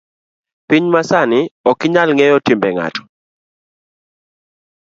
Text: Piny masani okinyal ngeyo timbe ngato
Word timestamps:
Piny 0.67 0.85
masani 0.93 1.39
okinyal 1.71 2.09
ngeyo 2.13 2.37
timbe 2.45 2.69
ngato 2.75 3.03